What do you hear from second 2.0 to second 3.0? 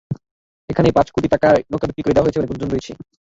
করে দেওয়া হয়েছে বলে গুঞ্জন রয়েছে।